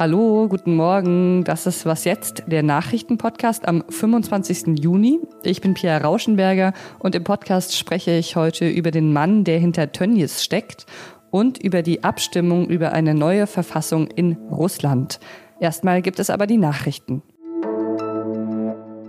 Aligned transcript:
Hallo, 0.00 0.48
guten 0.48 0.76
Morgen. 0.76 1.44
Das 1.44 1.66
ist 1.66 1.84
Was 1.84 2.04
jetzt, 2.04 2.44
der 2.46 2.62
Nachrichtenpodcast 2.62 3.68
am 3.68 3.84
25. 3.86 4.78
Juni. 4.82 5.20
Ich 5.42 5.60
bin 5.60 5.74
Pia 5.74 5.98
Rauschenberger 5.98 6.72
und 7.00 7.14
im 7.14 7.22
Podcast 7.22 7.76
spreche 7.76 8.12
ich 8.12 8.34
heute 8.34 8.66
über 8.66 8.92
den 8.92 9.12
Mann, 9.12 9.44
der 9.44 9.58
hinter 9.58 9.92
Tönnies 9.92 10.42
steckt 10.42 10.86
und 11.30 11.58
über 11.58 11.82
die 11.82 12.02
Abstimmung 12.02 12.70
über 12.70 12.92
eine 12.92 13.12
neue 13.12 13.46
Verfassung 13.46 14.06
in 14.06 14.38
Russland. 14.50 15.20
Erstmal 15.60 16.00
gibt 16.00 16.18
es 16.18 16.30
aber 16.30 16.46
die 16.46 16.56
Nachrichten. 16.56 17.22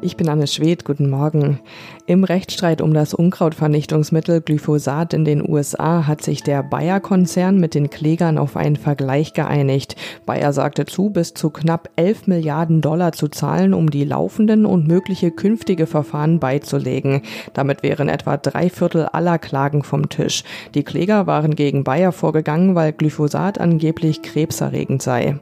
Ich 0.04 0.18
bin 0.18 0.30
Anne 0.30 0.48
Schwedt, 0.48 0.84
guten 0.84 1.12
Morgen. 1.12 1.60
Im 2.08 2.24
Rechtsstreit 2.24 2.82
um 2.82 2.92
das 2.92 3.14
Unkrautvernichtungsmittel 3.14 4.42
Glyphosat 4.42 5.14
in 5.14 5.26
den 5.26 5.48
USA 5.48 6.08
hat 6.08 6.24
sich 6.24 6.42
der 6.42 6.64
Bayer-Konzern 6.64 7.60
mit 7.60 7.76
den 7.76 7.92
Klägern 7.92 8.40
auf 8.40 8.58
einen 8.58 8.78
Vergleich 8.78 9.34
geeinigt. 9.34 9.96
Bayer 10.26 10.54
sagte 10.54 10.88
zu, 10.88 11.12
bis 11.12 11.36
zu 11.36 11.52
knapp 11.52 11.88
11 11.98 12.26
Milliarden 12.26 12.82
Dollar 12.82 13.12
zu 13.12 13.28
zahlen, 13.28 13.76
um 13.76 13.92
die 13.92 14.04
laufenden 14.04 14.66
und 14.66 14.88
mögliche 14.88 15.30
künftige 15.30 15.86
Verfahren 15.86 16.40
beizulegen. 16.40 17.22
Damit 17.54 17.84
wären 17.84 18.10
etwa 18.10 18.38
drei 18.38 18.72
Viertel 18.72 19.06
aller 19.06 19.38
Klagen 19.38 19.84
vom 19.84 20.10
Tisch. 20.10 20.44
Die 20.74 20.84
Kläger 20.84 21.28
waren 21.28 21.54
gegen 21.54 21.84
Bayer 21.84 22.12
vorgegangen, 22.12 22.74
weil 22.74 22.92
Glyphosat 22.92 23.60
angeblich 23.60 24.24
krebserregend 24.24 25.04
sei. 25.04 25.40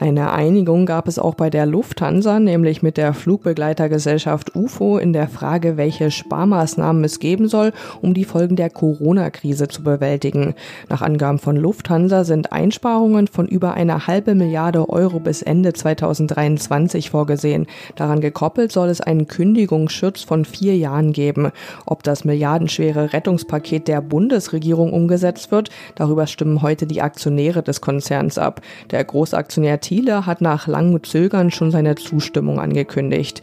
Eine 0.00 0.32
Einigung 0.32 0.86
gab 0.86 1.08
es 1.08 1.18
auch 1.18 1.34
bei 1.34 1.50
der 1.50 1.66
Lufthansa, 1.66 2.40
nämlich 2.40 2.82
mit 2.82 2.96
der 2.96 3.14
Flugbegleitergesellschaft 3.94 4.56
UFO 4.56 4.98
in 4.98 5.12
der 5.12 5.28
Frage, 5.28 5.76
welche 5.76 6.10
Sparmaßnahmen 6.10 7.04
es 7.04 7.18
geben 7.18 7.48
soll, 7.48 7.72
um 8.02 8.14
die 8.14 8.24
Folgen 8.24 8.56
der 8.56 8.70
Corona-Krise 8.70 9.68
zu 9.68 9.82
bewältigen. 9.82 10.54
Nach 10.88 11.02
Angaben 11.02 11.38
von 11.38 11.56
Lufthansa 11.56 12.24
sind 12.24 12.52
Einsparungen 12.52 13.28
von 13.28 13.46
über 13.46 13.74
einer 13.74 14.06
halbe 14.06 14.34
Milliarde 14.34 14.88
Euro 14.88 15.20
bis 15.20 15.42
Ende 15.42 15.72
2023 15.72 17.10
vorgesehen. 17.10 17.66
Daran 17.96 18.20
gekoppelt 18.20 18.72
soll 18.72 18.88
es 18.88 19.00
einen 19.00 19.28
Kündigungsschutz 19.28 20.22
von 20.22 20.44
vier 20.44 20.76
Jahren 20.76 21.12
geben. 21.12 21.50
Ob 21.86 22.02
das 22.02 22.24
milliardenschwere 22.24 23.12
Rettungspaket 23.12 23.88
der 23.88 24.00
Bundesregierung 24.00 24.92
umgesetzt 24.92 25.50
wird, 25.50 25.70
darüber 25.94 26.26
stimmen 26.26 26.62
heute 26.62 26.86
die 26.86 27.02
Aktionäre 27.02 27.62
des 27.62 27.80
Konzerns 27.80 28.38
ab. 28.38 28.60
Der 28.90 29.04
Großaktionär 29.04 29.80
Thiele 29.80 30.26
hat 30.26 30.40
nach 30.40 30.66
langem 30.66 31.02
Zögern 31.04 31.50
schon 31.50 31.70
seine 31.70 31.94
Zustimmung 31.94 32.58
angekündigt. 32.58 33.42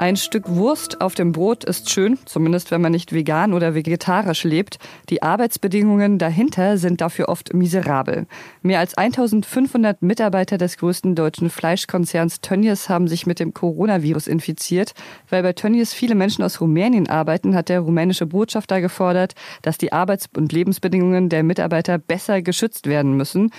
Ein 0.00 0.16
Stück 0.16 0.48
Wurst 0.48 1.02
auf 1.02 1.14
dem 1.14 1.32
Brot 1.32 1.62
ist 1.62 1.90
schön, 1.90 2.18
zumindest 2.24 2.70
wenn 2.70 2.80
man 2.80 2.90
nicht 2.90 3.12
vegan 3.12 3.52
oder 3.52 3.74
vegetarisch 3.74 4.44
lebt. 4.44 4.78
Die 5.10 5.22
Arbeitsbedingungen 5.22 6.16
dahinter 6.16 6.78
sind 6.78 7.02
dafür 7.02 7.28
oft 7.28 7.52
miserabel. 7.52 8.26
Mehr 8.62 8.78
als 8.78 8.94
1500 8.96 10.00
Mitarbeiter 10.00 10.56
des 10.56 10.78
größten 10.78 11.14
deutschen 11.14 11.50
Fleischkonzerns 11.50 12.40
Tönnies 12.40 12.88
haben 12.88 13.08
sich 13.08 13.26
mit 13.26 13.40
dem 13.40 13.52
Coronavirus 13.52 14.26
infiziert. 14.26 14.94
Weil 15.28 15.42
bei 15.42 15.52
Tönnies 15.52 15.92
viele 15.92 16.14
Menschen 16.14 16.44
aus 16.44 16.62
Rumänien 16.62 17.06
arbeiten, 17.06 17.54
hat 17.54 17.68
der 17.68 17.80
rumänische 17.80 18.24
Botschafter 18.24 18.80
gefordert, 18.80 19.34
dass 19.60 19.76
die 19.76 19.92
Arbeits- 19.92 20.30
und 20.34 20.50
Lebensbedingungen 20.50 21.28
der 21.28 21.42
Mitarbeiter 21.42 21.98
besser 21.98 22.40
geschützt 22.40 22.86
werden 22.86 23.18
müssen. 23.18 23.50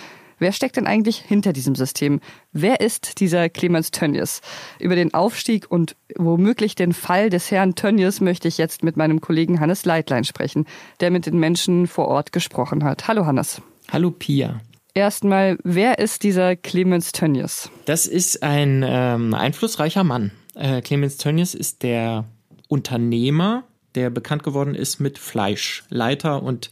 Wer 0.42 0.54
steckt 0.54 0.76
denn 0.76 0.88
eigentlich 0.88 1.18
hinter 1.18 1.54
diesem 1.54 1.76
System? 1.76 2.20
Wer 2.52 2.82
ist 2.82 3.20
dieser 3.20 3.48
Clemens 3.48 3.92
Tönnies? 3.92 4.42
Über 4.80 4.96
den 4.96 5.14
Aufstieg 5.14 5.70
und 5.70 5.96
womöglich 6.18 6.74
den 6.74 6.94
Fall 6.94 7.30
des 7.30 7.52
Herrn 7.52 7.76
Tönnies 7.76 8.22
möchte 8.22 8.48
ich 8.48 8.58
jetzt 8.58 8.84
mit 8.84 8.98
meinem 8.98 9.22
Kollegen 9.22 9.60
Hannes 9.60 9.86
Leitlein 9.86 10.24
sprechen, 10.24 10.66
der 11.00 11.12
mit 11.12 11.28
den 11.28 11.38
Menschen 11.38 11.86
vor 11.86 12.08
Ort 12.08 12.32
gesprochen 12.32 12.84
hat. 12.84 13.08
Hallo 13.08 13.28
Hannes. 13.28 13.62
Hallo 13.92 14.10
Pia. 14.10 14.60
Erstmal, 14.96 15.60
wer 15.64 16.00
ist 16.00 16.24
dieser 16.24 16.56
Clemens 16.56 17.12
Tönnies? 17.12 17.70
Das 17.86 18.08
ist 18.08 18.42
ein 18.42 18.84
ähm, 18.84 19.36
einflussreicher 19.36 20.04
Mann. 20.04 20.32
Äh, 20.56 20.82
Clemens 20.82 21.18
Tönnies 21.18 21.54
ist 21.54 21.84
der 21.84 22.26
Unternehmer, 22.68 23.66
der 23.94 24.10
bekannt 24.10 24.42
geworden 24.42 24.74
ist 24.74 25.00
mit 25.00 25.20
Fleisch, 25.20 25.84
Leiter 25.90 26.42
und 26.42 26.72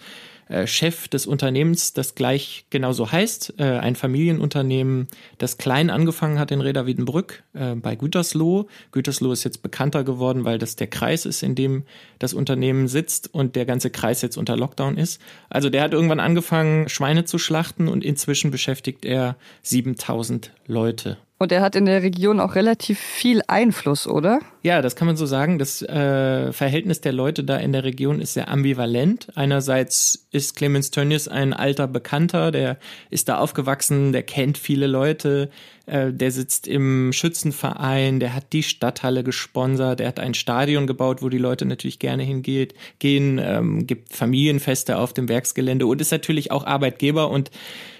äh, 0.49 0.67
Chef 0.67 1.07
des 1.07 1.25
Unternehmens, 1.27 1.93
das 1.93 2.15
gleich 2.15 2.65
genauso 2.69 3.11
heißt, 3.11 3.53
äh, 3.59 3.63
ein 3.63 3.95
Familienunternehmen, 3.95 5.07
das 5.37 5.57
klein 5.57 5.89
angefangen 5.89 6.39
hat 6.39 6.51
in 6.51 6.59
Reda 6.61 6.85
Wiedenbrück 6.85 7.43
äh, 7.53 7.75
bei 7.75 7.95
Gütersloh. 7.95 8.67
Gütersloh 8.91 9.31
ist 9.31 9.43
jetzt 9.43 9.61
bekannter 9.61 10.03
geworden, 10.03 10.45
weil 10.45 10.57
das 10.57 10.75
der 10.75 10.87
Kreis 10.87 11.25
ist, 11.25 11.43
in 11.43 11.55
dem 11.55 11.83
das 12.17 12.33
Unternehmen 12.33 12.87
sitzt 12.87 13.33
und 13.33 13.55
der 13.55 13.65
ganze 13.65 13.91
Kreis 13.91 14.21
jetzt 14.21 14.37
unter 14.37 14.57
Lockdown 14.57 14.97
ist. 14.97 15.21
Also 15.49 15.69
der 15.69 15.83
hat 15.83 15.93
irgendwann 15.93 16.19
angefangen, 16.19 16.89
Schweine 16.89 17.25
zu 17.25 17.37
schlachten 17.37 17.87
und 17.87 18.03
inzwischen 18.03 18.51
beschäftigt 18.51 19.05
er 19.05 19.37
7000 19.61 20.51
Leute. 20.65 21.17
Und 21.41 21.53
er 21.53 21.61
hat 21.61 21.77
in 21.77 21.85
der 21.85 22.03
Region 22.03 22.41
auch 22.41 22.55
relativ 22.55 22.99
viel 22.99 23.41
Einfluss, 23.47 24.07
oder? 24.07 24.39
Ja, 24.61 24.81
das 24.81 24.97
kann 24.97 25.07
man 25.07 25.15
so 25.15 25.25
sagen. 25.25 25.57
Das 25.57 25.81
äh, 25.81 26.51
Verhältnis 26.51 26.99
der 26.99 27.13
Leute 27.13 27.45
da 27.45 27.55
in 27.55 27.71
der 27.71 27.85
Region 27.85 28.19
ist 28.19 28.33
sehr 28.33 28.49
ambivalent. 28.49 29.29
Einerseits 29.35 30.27
ist 30.31 30.57
Clemens 30.57 30.91
Tönnies 30.91 31.29
ein 31.29 31.53
alter 31.53 31.87
Bekannter, 31.87 32.51
der 32.51 32.77
ist 33.09 33.29
da 33.29 33.37
aufgewachsen, 33.37 34.11
der 34.11 34.23
kennt 34.23 34.57
viele 34.57 34.85
Leute, 34.85 35.49
äh, 35.89 36.13
der 36.13 36.31
sitzt 36.31 36.67
im 36.67 37.11
Schützenverein, 37.11 38.19
der 38.19 38.33
hat 38.33 38.53
die 38.53 38.63
Stadthalle 38.63 39.23
gesponsert, 39.23 39.99
der 39.99 40.07
hat 40.07 40.19
ein 40.19 40.33
Stadion 40.33 40.87
gebaut, 40.87 41.21
wo 41.21 41.29
die 41.29 41.37
Leute 41.37 41.65
natürlich 41.65 41.99
gerne 41.99 42.23
hingeht, 42.23 42.73
gehen, 42.99 43.39
ähm, 43.41 43.87
gibt 43.87 44.13
Familienfeste 44.13 44.97
auf 44.97 45.13
dem 45.13 45.29
Werksgelände 45.29 45.85
und 45.85 46.01
ist 46.01 46.11
natürlich 46.11 46.51
auch 46.51 46.65
Arbeitgeber 46.65 47.29
und 47.29 47.51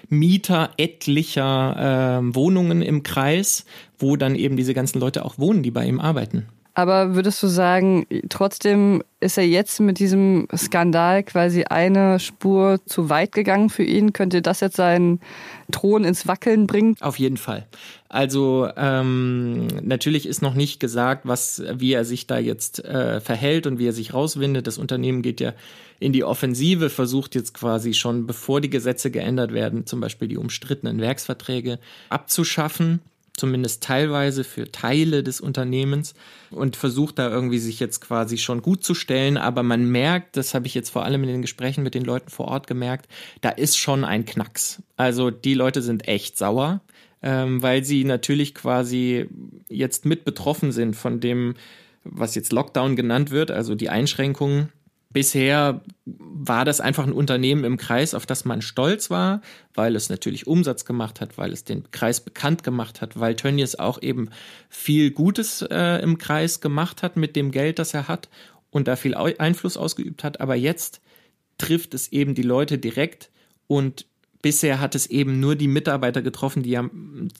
Mieter 0.08 0.70
etlicher 0.76 2.20
äh, 2.20 2.34
Wohnungen 2.34 2.82
im 2.82 3.02
Kreis, 3.02 3.64
wo 3.98 4.16
dann 4.16 4.34
eben 4.34 4.56
diese 4.56 4.74
ganzen 4.74 4.98
Leute 4.98 5.24
auch 5.24 5.38
wohnen, 5.38 5.62
die 5.62 5.70
bei 5.70 5.86
ihm 5.86 6.00
arbeiten. 6.00 6.46
Aber 6.74 7.14
würdest 7.14 7.42
du 7.42 7.46
sagen, 7.46 8.06
trotzdem 8.28 9.02
ist 9.18 9.36
er 9.36 9.46
jetzt 9.46 9.80
mit 9.80 9.98
diesem 9.98 10.46
Skandal 10.56 11.22
quasi 11.22 11.64
eine 11.64 12.18
Spur 12.18 12.80
zu 12.86 13.10
weit 13.10 13.32
gegangen 13.32 13.70
für 13.70 13.82
ihn? 13.82 14.12
Könnte 14.12 14.40
das 14.40 14.60
jetzt 14.60 14.76
seinen 14.76 15.20
Thron 15.72 16.04
ins 16.04 16.26
Wackeln 16.26 16.66
bringen? 16.66 16.96
Auf 17.00 17.18
jeden 17.18 17.36
Fall. 17.36 17.66
Also 18.08 18.68
ähm, 18.76 19.66
natürlich 19.82 20.26
ist 20.26 20.42
noch 20.42 20.54
nicht 20.54 20.80
gesagt, 20.80 21.26
was, 21.26 21.62
wie 21.74 21.92
er 21.92 22.04
sich 22.04 22.26
da 22.26 22.38
jetzt 22.38 22.84
äh, 22.84 23.20
verhält 23.20 23.66
und 23.66 23.78
wie 23.78 23.88
er 23.88 23.92
sich 23.92 24.14
rauswindet. 24.14 24.66
Das 24.66 24.78
Unternehmen 24.78 25.22
geht 25.22 25.40
ja 25.40 25.52
in 25.98 26.12
die 26.12 26.24
Offensive, 26.24 26.88
versucht 26.88 27.34
jetzt 27.34 27.52
quasi 27.52 27.94
schon, 27.94 28.26
bevor 28.26 28.60
die 28.60 28.70
Gesetze 28.70 29.10
geändert 29.10 29.52
werden, 29.52 29.86
zum 29.86 30.00
Beispiel 30.00 30.28
die 30.28 30.38
umstrittenen 30.38 31.00
Werksverträge 31.00 31.78
abzuschaffen 32.08 33.00
zumindest 33.40 33.82
teilweise 33.82 34.44
für 34.44 34.70
Teile 34.70 35.24
des 35.24 35.40
Unternehmens 35.40 36.14
und 36.50 36.76
versucht 36.76 37.18
da 37.18 37.30
irgendwie 37.30 37.58
sich 37.58 37.80
jetzt 37.80 38.00
quasi 38.00 38.38
schon 38.38 38.62
gut 38.62 38.84
zu 38.84 38.94
stellen. 38.94 39.36
Aber 39.36 39.62
man 39.62 39.90
merkt, 39.90 40.36
das 40.36 40.54
habe 40.54 40.66
ich 40.66 40.74
jetzt 40.74 40.90
vor 40.90 41.04
allem 41.04 41.22
in 41.24 41.30
den 41.30 41.42
Gesprächen 41.42 41.82
mit 41.82 41.94
den 41.94 42.04
Leuten 42.04 42.30
vor 42.30 42.48
Ort 42.48 42.66
gemerkt, 42.66 43.08
da 43.40 43.48
ist 43.48 43.78
schon 43.78 44.04
ein 44.04 44.24
Knacks. 44.24 44.82
Also 44.96 45.30
die 45.30 45.54
Leute 45.54 45.82
sind 45.82 46.06
echt 46.06 46.36
sauer, 46.36 46.82
ähm, 47.22 47.62
weil 47.62 47.82
sie 47.82 48.04
natürlich 48.04 48.54
quasi 48.54 49.26
jetzt 49.68 50.04
mit 50.04 50.24
betroffen 50.24 50.70
sind 50.70 50.94
von 50.94 51.18
dem, 51.18 51.54
was 52.04 52.34
jetzt 52.34 52.52
Lockdown 52.52 52.94
genannt 52.94 53.30
wird, 53.30 53.50
also 53.50 53.74
die 53.74 53.88
Einschränkungen 53.88 54.70
Bisher 55.12 55.82
war 56.04 56.64
das 56.64 56.80
einfach 56.80 57.04
ein 57.04 57.12
Unternehmen 57.12 57.64
im 57.64 57.76
Kreis, 57.76 58.14
auf 58.14 58.26
das 58.26 58.44
man 58.44 58.62
stolz 58.62 59.10
war, 59.10 59.42
weil 59.74 59.96
es 59.96 60.08
natürlich 60.08 60.46
Umsatz 60.46 60.84
gemacht 60.84 61.20
hat, 61.20 61.36
weil 61.36 61.52
es 61.52 61.64
den 61.64 61.90
Kreis 61.90 62.20
bekannt 62.20 62.62
gemacht 62.62 63.00
hat, 63.00 63.18
weil 63.18 63.34
Tönnies 63.34 63.74
auch 63.74 64.00
eben 64.02 64.30
viel 64.68 65.10
Gutes 65.10 65.62
äh, 65.62 66.00
im 66.00 66.18
Kreis 66.18 66.60
gemacht 66.60 67.02
hat 67.02 67.16
mit 67.16 67.34
dem 67.34 67.50
Geld, 67.50 67.80
das 67.80 67.92
er 67.92 68.06
hat 68.06 68.28
und 68.70 68.86
da 68.86 68.94
viel 68.94 69.16
Einfluss 69.16 69.76
ausgeübt 69.76 70.22
hat. 70.22 70.40
Aber 70.40 70.54
jetzt 70.54 71.00
trifft 71.58 71.92
es 71.94 72.12
eben 72.12 72.36
die 72.36 72.42
Leute 72.42 72.78
direkt 72.78 73.30
und 73.66 74.06
Bisher 74.42 74.80
hat 74.80 74.94
es 74.94 75.06
eben 75.06 75.38
nur 75.38 75.54
die 75.54 75.68
Mitarbeiter 75.68 76.22
getroffen, 76.22 76.62
die 76.62 76.70
ja 76.70 76.88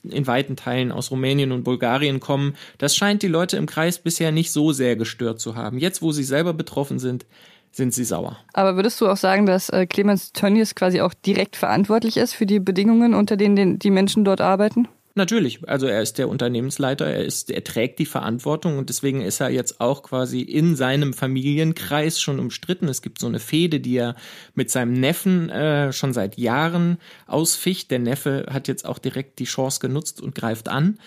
in 0.03 0.27
weiten 0.27 0.55
Teilen 0.55 0.91
aus 0.91 1.09
Rumänien 1.09 1.51
und 1.51 1.63
Bulgarien 1.63 2.19
kommen. 2.19 2.55
Das 2.77 2.95
scheint 2.95 3.23
die 3.23 3.27
Leute 3.27 3.57
im 3.57 3.65
Kreis 3.65 3.97
bisher 3.97 4.31
nicht 4.31 4.51
so 4.51 4.71
sehr 4.71 4.95
gestört 4.95 5.39
zu 5.39 5.55
haben. 5.55 5.79
Jetzt, 5.79 6.03
wo 6.03 6.11
sie 6.11 6.23
selber 6.23 6.53
betroffen 6.53 6.99
sind, 6.99 7.25
sind 7.71 7.93
sie 7.93 8.03
sauer. 8.03 8.37
Aber 8.53 8.75
würdest 8.75 8.99
du 9.01 9.07
auch 9.07 9.17
sagen, 9.17 9.45
dass 9.45 9.69
äh, 9.69 9.85
Clemens 9.85 10.33
Tönnies 10.33 10.75
quasi 10.75 11.01
auch 11.01 11.13
direkt 11.13 11.55
verantwortlich 11.55 12.17
ist 12.17 12.33
für 12.33 12.45
die 12.45 12.59
Bedingungen, 12.59 13.13
unter 13.13 13.37
denen 13.37 13.79
die 13.79 13.91
Menschen 13.91 14.25
dort 14.25 14.41
arbeiten? 14.41 14.87
Natürlich, 15.13 15.67
also 15.67 15.87
er 15.87 16.01
ist 16.01 16.19
der 16.19 16.29
Unternehmensleiter, 16.29 17.05
er 17.05 17.25
ist, 17.25 17.51
er 17.51 17.65
trägt 17.65 17.99
die 17.99 18.05
Verantwortung 18.05 18.77
und 18.77 18.87
deswegen 18.87 19.21
ist 19.21 19.41
er 19.41 19.49
jetzt 19.49 19.81
auch 19.81 20.03
quasi 20.03 20.39
in 20.39 20.77
seinem 20.77 21.13
Familienkreis 21.13 22.21
schon 22.21 22.39
umstritten. 22.39 22.87
Es 22.87 23.01
gibt 23.01 23.19
so 23.19 23.27
eine 23.27 23.39
Fehde, 23.39 23.81
die 23.81 23.97
er 23.97 24.15
mit 24.55 24.71
seinem 24.71 24.93
Neffen 24.93 25.49
äh, 25.49 25.91
schon 25.91 26.13
seit 26.13 26.37
Jahren 26.37 26.97
ausficht. 27.27 27.91
Der 27.91 27.99
Neffe 27.99 28.45
hat 28.49 28.69
jetzt 28.69 28.85
auch 28.85 28.99
direkt 28.99 29.39
die 29.39 29.45
Chance 29.45 29.81
genutzt 29.81 30.21
und 30.21 30.33
greift 30.33 30.69
an. 30.69 30.97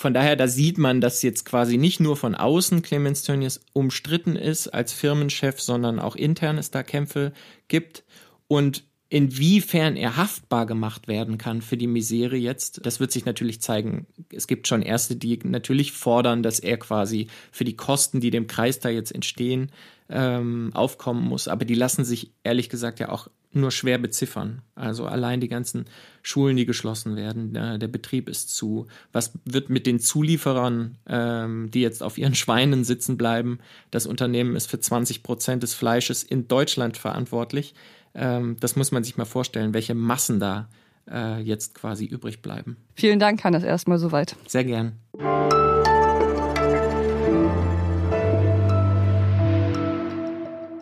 Von 0.00 0.14
daher, 0.14 0.36
da 0.36 0.46
sieht 0.46 0.78
man, 0.78 1.00
dass 1.00 1.22
jetzt 1.22 1.44
quasi 1.44 1.76
nicht 1.76 1.98
nur 1.98 2.16
von 2.16 2.36
außen 2.36 2.82
Clemens 2.82 3.24
Tönnies 3.24 3.60
umstritten 3.72 4.36
ist 4.36 4.68
als 4.68 4.92
Firmenchef, 4.92 5.60
sondern 5.60 5.98
auch 5.98 6.14
intern 6.14 6.56
es 6.56 6.70
da 6.70 6.84
Kämpfe 6.84 7.32
gibt. 7.66 8.04
Und 8.46 8.84
Inwiefern 9.10 9.96
er 9.96 10.18
haftbar 10.18 10.66
gemacht 10.66 11.08
werden 11.08 11.38
kann 11.38 11.62
für 11.62 11.78
die 11.78 11.86
Misere 11.86 12.36
jetzt, 12.36 12.84
das 12.84 13.00
wird 13.00 13.10
sich 13.10 13.24
natürlich 13.24 13.62
zeigen. 13.62 14.06
Es 14.30 14.46
gibt 14.46 14.68
schon 14.68 14.82
Erste, 14.82 15.16
die 15.16 15.38
natürlich 15.44 15.92
fordern, 15.92 16.42
dass 16.42 16.60
er 16.60 16.76
quasi 16.76 17.28
für 17.50 17.64
die 17.64 17.74
Kosten, 17.74 18.20
die 18.20 18.28
dem 18.28 18.46
Kreis 18.48 18.80
da 18.80 18.90
jetzt 18.90 19.14
entstehen, 19.14 19.72
ähm, 20.10 20.72
aufkommen 20.74 21.26
muss. 21.26 21.48
Aber 21.48 21.64
die 21.64 21.74
lassen 21.74 22.04
sich 22.04 22.32
ehrlich 22.44 22.68
gesagt 22.68 23.00
ja 23.00 23.08
auch 23.08 23.28
nur 23.58 23.70
schwer 23.70 23.98
beziffern. 23.98 24.62
Also 24.74 25.06
allein 25.06 25.40
die 25.40 25.48
ganzen 25.48 25.84
Schulen, 26.22 26.56
die 26.56 26.66
geschlossen 26.66 27.16
werden, 27.16 27.52
der, 27.52 27.78
der 27.78 27.88
Betrieb 27.88 28.28
ist 28.28 28.54
zu. 28.54 28.86
Was 29.12 29.32
wird 29.44 29.70
mit 29.70 29.86
den 29.86 30.00
Zulieferern, 30.00 30.96
ähm, 31.06 31.70
die 31.72 31.80
jetzt 31.80 32.02
auf 32.02 32.18
ihren 32.18 32.34
Schweinen 32.34 32.84
sitzen 32.84 33.16
bleiben? 33.16 33.58
Das 33.90 34.06
Unternehmen 34.06 34.56
ist 34.56 34.70
für 34.70 34.80
20 34.80 35.22
Prozent 35.22 35.62
des 35.62 35.74
Fleisches 35.74 36.22
in 36.22 36.48
Deutschland 36.48 36.96
verantwortlich. 36.96 37.74
Ähm, 38.14 38.56
das 38.60 38.76
muss 38.76 38.92
man 38.92 39.04
sich 39.04 39.16
mal 39.16 39.24
vorstellen, 39.24 39.74
welche 39.74 39.94
Massen 39.94 40.40
da 40.40 40.68
äh, 41.10 41.40
jetzt 41.40 41.74
quasi 41.74 42.04
übrig 42.04 42.42
bleiben. 42.42 42.76
Vielen 42.94 43.18
Dank, 43.18 43.44
Hannes, 43.44 43.64
erstmal 43.64 43.98
soweit. 43.98 44.36
Sehr 44.46 44.64
gern. 44.64 44.92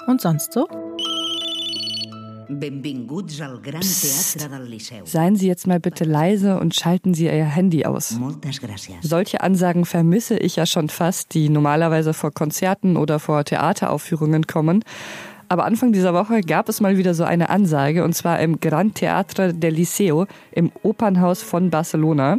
Und 0.06 0.20
sonst 0.20 0.52
so? 0.52 0.85
Psst. 3.80 4.48
Seien 5.04 5.36
Sie 5.36 5.46
jetzt 5.46 5.66
mal 5.66 5.80
bitte 5.80 6.04
leise 6.04 6.58
und 6.60 6.74
schalten 6.74 7.14
Sie 7.14 7.24
Ihr 7.24 7.44
Handy 7.44 7.84
aus. 7.84 8.18
Solche 9.00 9.40
Ansagen 9.40 9.84
vermisse 9.84 10.36
ich 10.38 10.56
ja 10.56 10.66
schon 10.66 10.88
fast, 10.88 11.34
die 11.34 11.48
normalerweise 11.48 12.14
vor 12.14 12.30
Konzerten 12.30 12.96
oder 12.96 13.18
vor 13.18 13.44
Theateraufführungen 13.44 14.46
kommen. 14.46 14.84
Aber 15.48 15.64
Anfang 15.64 15.92
dieser 15.92 16.12
Woche 16.12 16.40
gab 16.40 16.68
es 16.68 16.80
mal 16.80 16.96
wieder 16.96 17.14
so 17.14 17.22
eine 17.22 17.50
Ansage, 17.50 18.02
und 18.02 18.14
zwar 18.14 18.40
im 18.40 18.58
Gran 18.60 18.94
Teatre 18.94 19.54
del 19.54 19.74
Liceo 19.74 20.26
im 20.50 20.72
Opernhaus 20.82 21.42
von 21.42 21.70
Barcelona. 21.70 22.38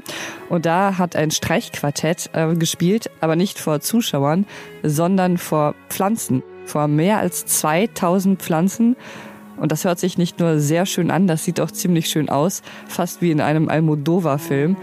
Und 0.49 0.65
da 0.65 0.97
hat 0.97 1.15
ein 1.15 1.31
Streichquartett 1.31 2.29
äh, 2.33 2.53
gespielt, 2.55 3.09
aber 3.21 3.37
nicht 3.37 3.59
vor 3.59 3.79
Zuschauern, 3.79 4.45
sondern 4.83 5.37
vor 5.37 5.73
Pflanzen, 5.89 6.43
vor 6.65 6.89
mehr 6.89 7.19
als 7.19 7.45
2000 7.45 8.41
Pflanzen. 8.41 8.97
Und 9.59 9.71
das 9.71 9.85
hört 9.85 9.99
sich 9.99 10.17
nicht 10.17 10.39
nur 10.39 10.59
sehr 10.59 10.85
schön 10.85 11.11
an, 11.11 11.27
das 11.27 11.43
sieht 11.43 11.59
auch 11.59 11.71
ziemlich 11.71 12.07
schön 12.07 12.29
aus, 12.29 12.61
fast 12.87 13.21
wie 13.21 13.31
in 13.31 13.41
einem 13.41 13.69
Almodovar-Film. 13.69 14.77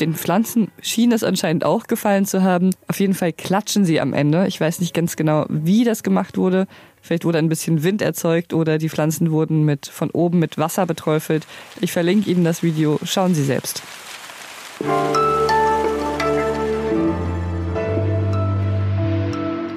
Den 0.00 0.14
Pflanzen 0.14 0.72
schien 0.80 1.12
es 1.12 1.22
anscheinend 1.22 1.64
auch 1.64 1.86
gefallen 1.86 2.26
zu 2.26 2.42
haben. 2.42 2.70
Auf 2.88 2.98
jeden 2.98 3.14
Fall 3.14 3.32
klatschen 3.32 3.84
sie 3.84 4.00
am 4.00 4.12
Ende. 4.12 4.46
Ich 4.48 4.60
weiß 4.60 4.80
nicht 4.80 4.92
ganz 4.92 5.14
genau, 5.14 5.46
wie 5.48 5.84
das 5.84 6.02
gemacht 6.02 6.36
wurde. 6.36 6.66
Vielleicht 7.00 7.24
wurde 7.24 7.38
ein 7.38 7.48
bisschen 7.48 7.84
Wind 7.84 8.02
erzeugt 8.02 8.54
oder 8.54 8.78
die 8.78 8.88
Pflanzen 8.88 9.30
wurden 9.30 9.64
mit, 9.64 9.86
von 9.86 10.10
oben 10.10 10.40
mit 10.40 10.58
Wasser 10.58 10.86
beträufelt. 10.86 11.46
Ich 11.80 11.92
verlinke 11.92 12.30
Ihnen 12.30 12.44
das 12.44 12.62
Video. 12.62 12.98
Schauen 13.04 13.34
Sie 13.34 13.44
selbst. 13.44 13.82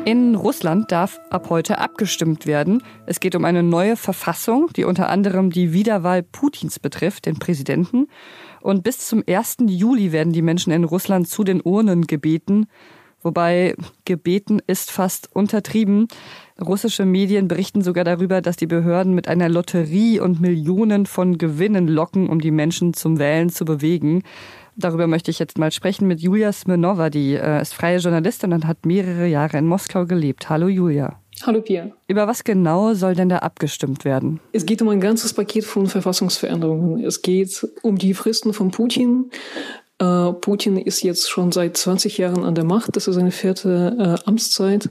In 0.07 0.35
Russland 0.35 0.89
darf 0.93 1.19
ab 1.31 1.49
heute 1.49 1.79
abgestimmt 1.79 2.45
werden. 2.45 2.81
Es 3.07 3.19
geht 3.19 3.35
um 3.35 3.43
eine 3.43 3.61
neue 3.61 3.97
Verfassung, 3.97 4.69
die 4.73 4.85
unter 4.85 5.09
anderem 5.09 5.49
die 5.49 5.73
Wiederwahl 5.73 6.23
Putins 6.23 6.79
betrifft, 6.79 7.25
den 7.25 7.39
Präsidenten. 7.39 8.07
Und 8.61 8.83
bis 8.83 8.99
zum 8.99 9.21
1. 9.27 9.57
Juli 9.67 10.13
werden 10.13 10.31
die 10.31 10.41
Menschen 10.41 10.71
in 10.71 10.85
Russland 10.85 11.27
zu 11.27 11.43
den 11.43 11.61
Urnen 11.61 12.07
gebeten. 12.07 12.67
Wobei 13.21 13.75
gebeten 14.05 14.61
ist 14.65 14.91
fast 14.91 15.27
untertrieben. 15.35 16.07
Russische 16.61 17.03
Medien 17.03 17.49
berichten 17.49 17.81
sogar 17.81 18.05
darüber, 18.05 18.41
dass 18.41 18.55
die 18.55 18.65
Behörden 18.65 19.13
mit 19.13 19.27
einer 19.27 19.49
Lotterie 19.49 20.21
und 20.21 20.39
Millionen 20.39 21.05
von 21.05 21.37
Gewinnen 21.37 21.89
locken, 21.89 22.29
um 22.29 22.39
die 22.39 22.51
Menschen 22.51 22.93
zum 22.93 23.19
Wählen 23.19 23.49
zu 23.49 23.65
bewegen. 23.65 24.23
Darüber 24.79 25.07
möchte 25.07 25.31
ich 25.31 25.39
jetzt 25.39 25.57
mal 25.57 25.71
sprechen 25.71 26.07
mit 26.07 26.21
Julia 26.21 26.53
Smirnova, 26.53 27.09
die 27.09 27.33
äh, 27.33 27.61
ist 27.61 27.73
freie 27.73 27.97
Journalistin 27.97 28.53
und 28.53 28.67
hat 28.67 28.85
mehrere 28.85 29.25
Jahre 29.25 29.57
in 29.57 29.65
Moskau 29.65 30.05
gelebt. 30.05 30.49
Hallo 30.49 30.67
Julia. 30.67 31.19
Hallo 31.41 31.61
Pia. 31.61 31.89
Über 32.07 32.27
was 32.27 32.43
genau 32.43 32.93
soll 32.93 33.15
denn 33.15 33.29
da 33.29 33.39
abgestimmt 33.39 34.05
werden? 34.05 34.39
Es 34.53 34.67
geht 34.67 34.83
um 34.83 34.89
ein 34.89 35.01
ganzes 35.01 35.33
Paket 35.33 35.65
von 35.65 35.87
Verfassungsveränderungen. 35.87 37.03
Es 37.03 37.23
geht 37.23 37.67
um 37.81 37.97
die 37.97 38.13
Fristen 38.13 38.53
von 38.53 38.69
Putin. 38.69 39.31
Äh, 39.97 40.33
Putin 40.33 40.77
ist 40.77 41.01
jetzt 41.01 41.27
schon 41.27 41.51
seit 41.51 41.75
20 41.75 42.19
Jahren 42.19 42.43
an 42.43 42.53
der 42.53 42.63
Macht. 42.63 42.95
Das 42.95 43.07
ist 43.07 43.15
seine 43.15 43.31
vierte 43.31 44.19
äh, 44.23 44.29
Amtszeit. 44.29 44.89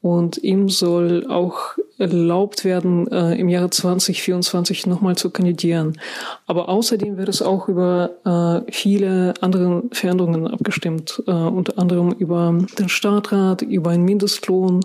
Und 0.00 0.38
ihm 0.38 0.70
soll 0.70 1.26
auch 1.28 1.76
erlaubt 2.00 2.64
werden, 2.64 3.06
äh, 3.12 3.34
im 3.34 3.48
Jahre 3.48 3.70
2024 3.70 4.86
nochmal 4.86 5.16
zu 5.16 5.30
kandidieren. 5.30 5.98
Aber 6.46 6.68
außerdem 6.68 7.16
wird 7.16 7.28
es 7.28 7.42
auch 7.42 7.68
über 7.68 8.10
äh, 8.24 8.72
viele 8.72 9.34
andere 9.40 9.84
Veränderungen 9.92 10.48
abgestimmt, 10.48 11.22
äh, 11.26 11.30
unter 11.30 11.78
anderem 11.78 12.12
über 12.12 12.56
den 12.78 12.88
Staatsrat, 12.88 13.62
über 13.62 13.90
einen 13.90 14.04
Mindestlohn 14.04 14.80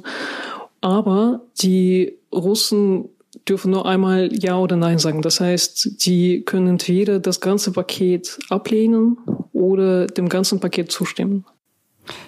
aber 0.86 1.42
die 1.64 2.14
Russen 2.32 3.10
dürfen 3.50 3.72
nur 3.72 3.88
einmal 3.88 4.30
Ja 4.32 4.60
oder 4.60 4.76
Nein 4.76 5.00
sagen. 5.00 5.24
Das 5.24 5.40
heißt, 5.40 6.06
die 6.06 6.44
können 6.44 6.68
entweder 6.68 7.20
das 7.20 7.42
ganze 7.42 7.72
Paket 7.72 8.38
ablehnen 8.50 9.18
oder 9.52 10.06
dem 10.06 10.30
ganzen 10.30 10.60
Paket 10.60 10.92
zustimmen. 10.92 11.44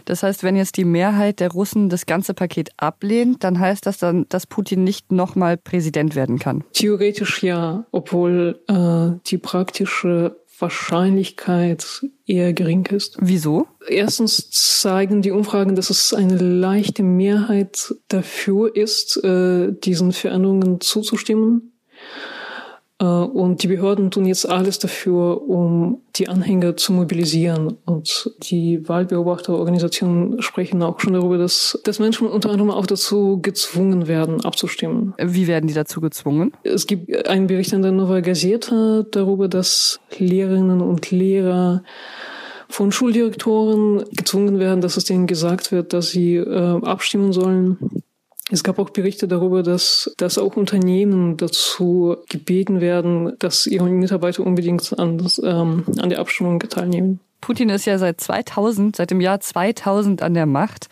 Das 0.06 0.24
heißt, 0.24 0.44
wenn 0.44 0.56
jetzt 0.56 0.78
die 0.78 0.86
Mehrheit 0.86 1.40
der 1.40 1.52
Russen 1.52 1.90
das 1.90 2.06
ganze 2.06 2.34
Paket 2.34 2.70
ablehnt, 2.78 3.44
dann 3.44 3.60
heißt 3.60 3.86
das 3.86 3.98
dann, 3.98 4.26
dass 4.30 4.48
Putin 4.48 4.84
nicht 4.84 5.12
nochmal 5.12 5.58
Präsident 5.58 6.16
werden 6.16 6.40
kann? 6.40 6.64
Theoretisch 6.74 7.44
ja, 7.44 7.86
obwohl 7.92 8.60
äh, 8.68 9.20
die 9.28 9.38
praktische 9.38 10.38
Wahrscheinlichkeit 10.60 12.06
eher 12.26 12.54
gering 12.54 12.86
ist. 12.88 13.18
Wieso? 13.20 13.68
Erstens 13.88 14.50
zeigen 14.50 15.22
die 15.22 15.32
Umfragen, 15.32 15.76
dass 15.76 15.90
es 15.90 16.14
eine 16.14 16.38
leichte 16.38 17.04
Mehrheit 17.04 17.94
dafür 18.08 18.76
ist, 18.76 19.24
äh, 19.24 19.72
diesen 19.72 20.12
Veränderungen 20.12 20.82
zuzustimmen. 20.82 21.74
Äh, 23.00 23.06
und 23.06 23.64
die 23.64 23.68
Behörden 23.68 24.12
tun 24.12 24.26
jetzt 24.26 24.48
alles 24.48 24.80
dafür, 24.80 25.48
um 25.48 26.02
die 26.16 26.28
Anhänger 26.28 26.78
zu 26.78 26.94
mobilisieren. 26.94 27.78
Und 27.86 28.32
die 28.44 28.88
Wahlbeobachterorganisationen 28.88 30.42
sprechen 30.42 30.82
auch 30.82 31.00
schon 31.00 31.14
darüber, 31.14 31.38
dass, 31.38 31.80
dass 31.84 32.00
Menschen 32.00 32.28
unter 32.28 32.50
anderem 32.50 32.72
auch 32.72 32.88
dazu 32.88 33.40
gezwungen 33.42 34.08
werden, 34.08 34.44
abzustimmen. 34.44 35.14
Wie 35.18 35.48
werden 35.48 35.68
die 35.68 35.74
dazu 35.74 36.02
gezwungen? 36.02 36.54
Es 36.64 36.88
gibt 36.88 37.28
einen 37.28 37.48
Bericht 37.48 37.74
in 37.74 37.82
der 37.82 37.92
Nova 37.92 38.22
Gazeta 38.22 39.06
darüber, 39.12 39.48
dass 39.48 40.00
Lehrerinnen 40.18 40.82
und 40.82 41.12
Lehrer 41.12 41.84
von 42.70 42.92
Schuldirektoren 42.92 44.04
gezwungen 44.12 44.60
werden, 44.60 44.82
dass 44.82 44.98
es 44.98 45.06
denen 45.06 45.28
gesagt 45.28 45.72
wird, 45.72 45.94
dass 45.94 46.10
sie 46.10 46.36
äh, 46.36 46.82
abstimmen 46.84 47.32
sollen. 47.32 48.04
Es 48.50 48.64
gab 48.64 48.80
auch 48.80 48.90
Berichte 48.90 49.28
darüber, 49.28 49.62
dass, 49.62 50.14
dass 50.18 50.38
auch 50.38 50.56
Unternehmen 50.56 51.36
dazu 51.36 52.16
gebeten 52.30 52.80
werden, 52.80 53.34
dass 53.40 53.68
ihre 53.68 53.90
Mitarbeiter 53.90 54.46
unbedingt 54.46 54.98
an, 54.98 55.28
ähm, 55.44 55.84
an 55.98 56.10
der 56.10 56.20
Abstimmung 56.20 56.60
teilnehmen. 56.60 57.20
Putin 57.42 57.70
ist 57.70 57.86
ja 57.86 57.98
seit 57.98 58.22
2000, 58.22 58.96
seit 58.96 59.12
dem 59.12 59.22
Jahr 59.22 59.40
2000 59.40 60.22
an 60.22 60.34
der 60.34 60.46
Macht, 60.46 60.88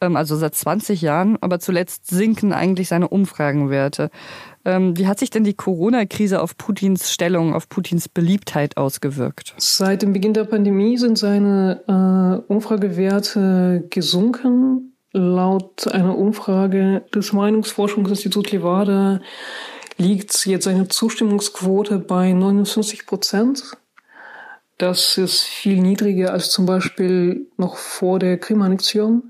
ähm, 0.00 0.16
also 0.16 0.36
seit 0.36 0.54
20 0.54 1.02
Jahren, 1.02 1.38
aber 1.40 1.58
zuletzt 1.58 2.08
sinken 2.08 2.52
eigentlich 2.52 2.88
seine 2.88 3.08
Umfragenwerte. 3.08 4.10
Ähm, 4.64 4.96
wie 4.96 5.08
hat 5.08 5.18
sich 5.18 5.30
denn 5.30 5.42
die 5.42 5.54
Corona-Krise 5.54 6.40
auf 6.40 6.56
Putins 6.56 7.12
Stellung, 7.12 7.52
auf 7.52 7.68
Putins 7.68 8.08
Beliebtheit 8.08 8.76
ausgewirkt? 8.76 9.54
Seit 9.58 10.02
dem 10.02 10.12
Beginn 10.12 10.34
der 10.34 10.44
Pandemie 10.44 10.98
sind 10.98 11.18
seine 11.18 11.82
äh, 11.88 12.52
Umfragewerte 12.52 13.84
gesunken. 13.90 14.91
Laut 15.12 15.86
einer 15.88 16.16
Umfrage 16.16 17.04
des 17.14 17.32
Meinungsforschungsinstituts 17.32 18.50
Levada 18.52 19.20
liegt 19.98 20.46
jetzt 20.46 20.64
seine 20.64 20.88
Zustimmungsquote 20.88 21.98
bei 21.98 22.32
59 22.32 23.06
Prozent. 23.06 23.76
Das 24.78 25.18
ist 25.18 25.42
viel 25.42 25.80
niedriger 25.80 26.32
als 26.32 26.50
zum 26.50 26.66
Beispiel 26.66 27.46
noch 27.56 27.76
vor 27.76 28.18
der 28.18 28.38
Krim-Annexion. 28.38 29.22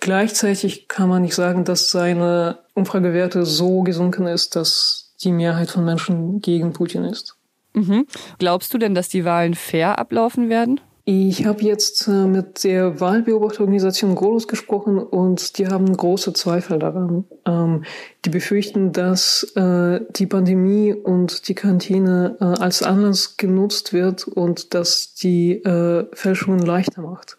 Gleichzeitig 0.00 0.88
kann 0.88 1.08
man 1.08 1.22
nicht 1.22 1.34
sagen, 1.34 1.64
dass 1.64 1.90
seine 1.90 2.58
Umfragewerte 2.74 3.44
so 3.44 3.82
gesunken 3.82 4.26
ist, 4.26 4.56
dass 4.56 5.14
die 5.20 5.30
Mehrheit 5.30 5.70
von 5.70 5.84
Menschen 5.84 6.40
gegen 6.40 6.72
Putin 6.72 7.04
ist. 7.04 7.36
Mhm. 7.74 8.06
Glaubst 8.38 8.74
du 8.74 8.78
denn, 8.78 8.94
dass 8.94 9.08
die 9.08 9.24
Wahlen 9.24 9.54
fair 9.54 9.98
ablaufen 9.98 10.48
werden? 10.48 10.80
Ich 11.04 11.46
habe 11.46 11.62
jetzt 11.62 12.06
äh, 12.06 12.26
mit 12.26 12.62
der 12.62 13.00
Wahlbeobachterorganisation 13.00 14.14
Golos 14.14 14.46
gesprochen 14.46 14.98
und 14.98 15.58
die 15.58 15.66
haben 15.66 15.96
große 15.96 16.32
Zweifel 16.32 16.78
daran. 16.78 17.24
Ähm, 17.44 17.82
die 18.24 18.30
befürchten, 18.30 18.92
dass 18.92 19.42
äh, 19.56 20.00
die 20.10 20.26
Pandemie 20.26 20.94
und 20.94 21.48
die 21.48 21.56
Quarantäne 21.56 22.36
äh, 22.40 22.44
als 22.44 22.84
Anlass 22.84 23.36
genutzt 23.36 23.92
wird 23.92 24.28
und 24.28 24.74
dass 24.74 25.14
die 25.14 25.54
äh, 25.64 26.06
Fälschungen 26.12 26.64
leichter 26.64 27.02
macht. 27.02 27.36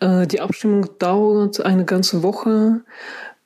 Äh, 0.00 0.26
die 0.26 0.42
Abstimmung 0.42 0.86
dauert 0.98 1.62
eine 1.62 1.86
ganze 1.86 2.22
Woche. 2.22 2.82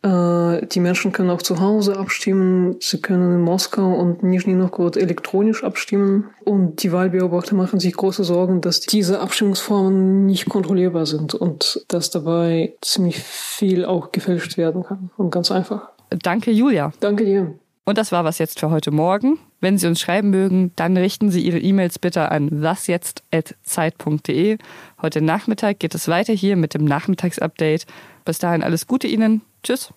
Äh, 0.06 0.66
die 0.66 0.80
Menschen 0.80 1.12
können 1.12 1.30
auch 1.30 1.42
zu 1.42 1.60
Hause 1.60 1.96
abstimmen. 1.96 2.76
Sie 2.80 3.00
können 3.00 3.34
in 3.34 3.40
Moskau 3.40 3.92
und 3.94 4.22
Nizhny 4.22 4.54
Novgorod 4.54 4.96
elektronisch 4.96 5.64
abstimmen. 5.64 6.30
Und 6.44 6.84
die 6.84 6.92
Wahlbeobachter 6.92 7.56
machen 7.56 7.80
sich 7.80 7.94
große 7.94 8.22
Sorgen, 8.22 8.60
dass 8.60 8.80
diese 8.80 9.18
Abstimmungsformen 9.20 10.26
nicht 10.26 10.48
kontrollierbar 10.48 11.06
sind 11.06 11.34
und 11.34 11.84
dass 11.88 12.10
dabei 12.10 12.75
ziemlich 12.80 13.18
viel 13.18 13.84
auch 13.84 14.12
gefälscht 14.12 14.56
werden 14.56 14.84
kann. 14.84 15.10
Und 15.16 15.30
ganz 15.30 15.50
einfach. 15.50 15.88
Danke, 16.10 16.52
Julia. 16.52 16.92
Danke 17.00 17.25
dir. 17.25 17.54
Und 17.84 17.98
das 17.98 18.12
war 18.12 18.25
was 18.25 18.38
jetzt 18.38 18.60
für 18.60 18.70
heute 18.70 18.92
Morgen. 18.92 19.38
Wenn 19.60 19.78
Sie 19.78 19.88
uns 19.88 20.00
schreiben 20.00 20.30
mögen, 20.30 20.72
dann 20.76 20.96
richten 20.96 21.30
Sie 21.30 21.40
Ihre 21.40 21.58
E-Mails 21.58 21.98
bitte 21.98 22.30
an 22.30 22.62
wasjetzt.zeit.de. 22.62 24.58
Heute 25.02 25.20
Nachmittag 25.20 25.80
geht 25.80 25.94
es 25.94 26.06
weiter 26.08 26.32
hier 26.32 26.56
mit 26.56 26.75
dem 26.75 26.84
Nachmittagsupdate. 26.84 27.86
Bis 28.25 28.38
dahin 28.38 28.62
alles 28.62 28.86
Gute 28.86 29.08
Ihnen. 29.08 29.42
Tschüss. 29.66 29.92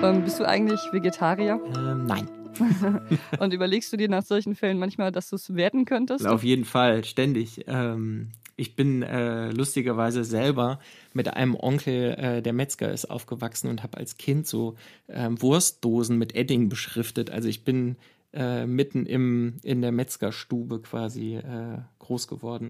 Ähm, 0.00 0.22
bist 0.22 0.38
du 0.38 0.46
eigentlich 0.46 0.80
Vegetarier? 0.92 1.60
Ähm, 1.76 2.06
nein. 2.06 2.28
Und 3.40 3.52
überlegst 3.52 3.92
du 3.92 3.96
dir 3.96 4.08
nach 4.08 4.22
solchen 4.22 4.54
Fällen 4.54 4.78
manchmal, 4.78 5.10
dass 5.10 5.28
du 5.30 5.34
es 5.34 5.56
werden 5.56 5.86
könntest? 5.86 6.24
Auf 6.24 6.44
jeden 6.44 6.64
Fall, 6.64 7.02
ständig. 7.02 7.64
Ähm, 7.66 8.30
ich 8.54 8.76
bin 8.76 9.02
äh, 9.02 9.50
lustigerweise 9.50 10.22
selber 10.22 10.78
mit 11.14 11.34
einem 11.34 11.56
Onkel, 11.56 12.12
äh, 12.12 12.40
der 12.40 12.52
Metzger 12.52 12.92
ist, 12.92 13.10
aufgewachsen 13.10 13.68
und 13.68 13.82
habe 13.82 13.98
als 13.98 14.18
Kind 14.18 14.46
so 14.46 14.76
ähm, 15.08 15.42
Wurstdosen 15.42 16.16
mit 16.16 16.36
Edding 16.36 16.68
beschriftet. 16.68 17.30
Also 17.30 17.48
ich 17.48 17.64
bin 17.64 17.96
äh, 18.32 18.66
mitten 18.66 19.06
im, 19.06 19.58
in 19.64 19.82
der 19.82 19.90
Metzgerstube 19.90 20.80
quasi 20.80 21.34
äh, 21.34 21.78
groß 21.98 22.28
geworden. 22.28 22.68